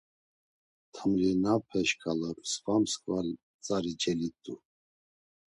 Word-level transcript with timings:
Tamlinape 0.93 1.81
şǩala 1.89 2.29
msǩva 2.39 2.75
msǩva 2.81 3.19
tzari 3.63 3.93
celit̆u. 4.01 4.55